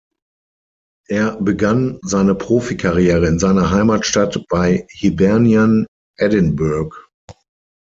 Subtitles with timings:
[1.09, 5.85] Er begann seine Profikarriere in seiner Heimatstadt bei Hibernian
[6.17, 6.95] Edinburgh.